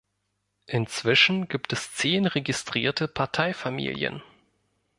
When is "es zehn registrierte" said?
1.73-3.07